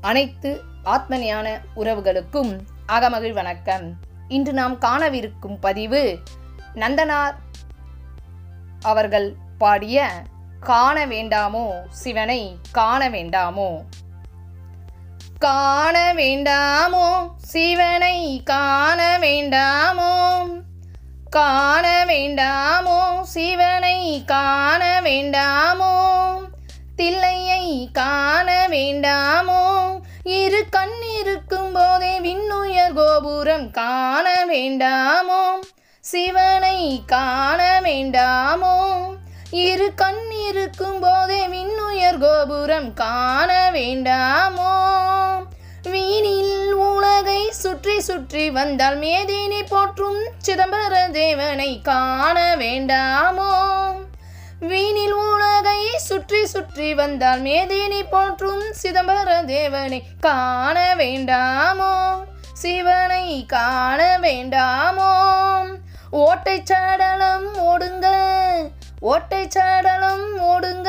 [0.00, 3.94] அனைத்து ஆத்மஞான உறவுகளுக்கும் அகமகிழ் வணக்கம்.
[4.28, 6.18] இன்று நாம் காணவிருக்கும் பதிவு
[6.74, 7.34] நந்தனார்
[8.80, 10.10] அவர்கள் பாடிய
[10.60, 13.84] காண வேண்டாமோ சிவனை காண வேண்டாமோ?
[15.38, 20.46] காண வேண்டாமோ சிவனை காண வேண்டாமோ?
[21.30, 25.97] காண வேண்டாமோ சிவனை காண வேண்டாமோ?
[26.98, 29.90] தில்லையை காண வேண்டாமோ?
[30.22, 35.60] இரு கண் இருக்கும் போதே விண்ணுயர் கோபுரம் காண வேண்டாமோ?
[36.00, 38.98] சிவனை காண வேண்டாமோ?
[39.50, 44.74] இரு கண் இருக்கும் போதே விண்ணுயர் கோபுரம் காண வேண்டாமோ?
[45.82, 53.56] வீணில் உலகை சுற்றி சுற்றி வந்தால் மேதினி போற்றும் சிதம்பர தேவனை காண வேண்டாமோ?
[54.60, 55.12] வீணில்
[56.08, 61.92] சுற்றி சுற்றி வந்தால் மேதினி போற்றும் சிதம்பர தேவனை காண வேண்டாமோ?
[62.52, 65.10] சிவனை காண வேண்டாமோ?
[66.10, 68.06] ஓட்டை சடலம் ஓடுங்க
[69.00, 70.88] ஓட்டை சடலம் ஓடுங்க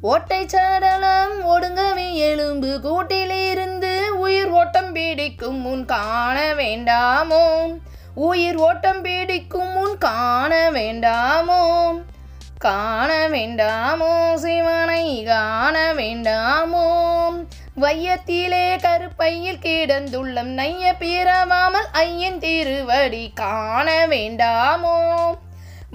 [0.00, 7.44] ஓட்டை சடலம் ஓடுங்கவே எலும்பு கூட்டிலிருந்து உயிர் ஓட்டம் பிடிக்கும் முன் காண வேண்டாமோ?
[8.14, 11.62] உயிர் ஓட்டம் பிடிக்கும் முன் காண வேண்டாமோ?
[12.64, 14.34] காண வேண்டாமோ?
[14.34, 16.86] சிவனை காண வேண்டாமோ?
[17.80, 24.98] வையத்திலே கருப்பையில் கிடந்துள்ளம் நைய பிறவாமல் ஐயன் திருவடி காண வேண்டாமோ?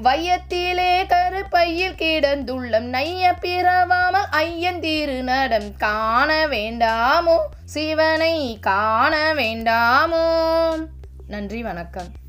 [0.03, 7.38] வையத்திலே கருப்பையில் கிடந்துள்ளம் நைய பிறவாமல் ஐயன் திருநடம் காண வேண்டாமோ?
[7.66, 10.36] சிவனை காண வேண்டாமோ?
[11.28, 12.28] நன்றி வணக்கம்.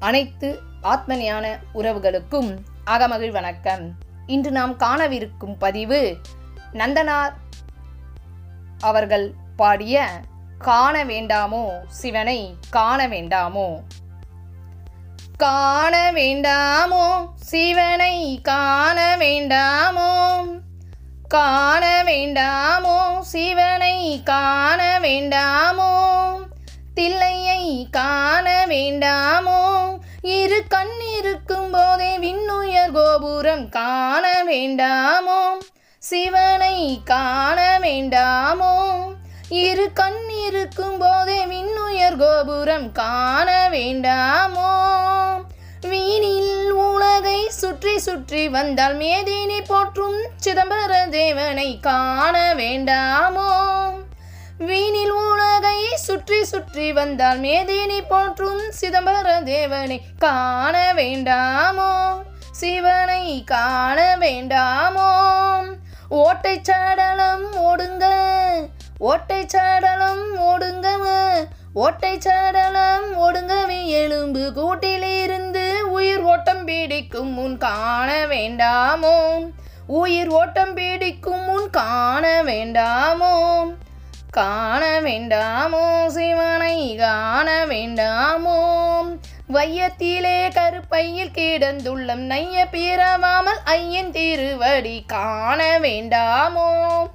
[0.00, 3.92] அனைத்து ஆத்மஞான உறவுகளுக்கும் அகமகிழ் வணக்கம்.
[4.26, 6.16] இன்று நாம் காணவிருக்கும் பதிவு
[6.72, 7.32] நந்தனார்
[8.80, 10.08] அவர்கள் பாடிய
[10.58, 13.82] காண வேண்டாமோ சிவனை காண வேண்டாமோ?
[15.36, 20.44] காண வேண்டாமோ சிவனை காண வேண்டாமோ?
[21.28, 25.97] காண வேண்டாமோ சிவனை காண வேண்டாமோ?
[26.98, 29.88] தில்லையை காண வேண்டாமோ?
[30.22, 35.58] இரு கண் இருக்கும் போதே விண்ணுயர் கோபுரம் காண வேண்டாமோ?
[35.98, 38.98] சிவனை காண வேண்டாமோ?
[39.48, 44.72] இரு கண் இருக்கும் போதே விண்ணுயர் கோபுரம் காண வேண்டாமோ?
[45.80, 53.50] வீணில் உலகை சுற்றி சுற்றி வந்தால் மேதினி போற்றும் சிதம்பர தேவனை காண வேண்டாமோ?
[54.58, 55.47] வீணில் உலக
[56.18, 61.90] சுற்றி சுற்றி வந்தால் மேதினி போற்றும் சிதம்பர தேவனை காண வேண்டாமோ?
[62.50, 65.06] சிவனை காண வேண்டாமோ?
[66.08, 68.06] ஓட்டை சடலம் ஓடுங்க
[68.98, 70.88] ஓட்டை சடலம் ஓடுங்க
[71.74, 79.16] ஓட்டை சடலம் ஓடுங்கவே எலும்பு கூட்டிலிருந்து உயிர் ஓட்டம் பிடிக்கும் முன் காண வேண்டாமோ?
[79.86, 83.34] உயிர் ஓட்டம் பிடிக்கும் முன் காண வேண்டாமோ?
[84.30, 88.58] காண வேண்டாமோ சிவனை காண வேண்டாமோ?
[89.52, 97.06] வையத்திலே கருப்பையில் கிடந்துள்ளம் நைய பிறவாமல் ஐயன் திருவடி காண வேண்டாமோ?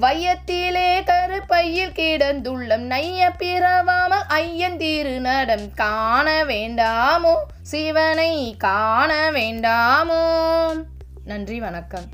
[0.00, 7.34] வையத்திலே கருப்பையில் கிடந்துள்ளம் நைய பிறவாமல் ஐயன் திருநடம் காண வேண்டாமோ?
[7.62, 10.24] சிவனை காண வேண்டாமோ?
[11.24, 12.04] நன்றி வணக்கம்.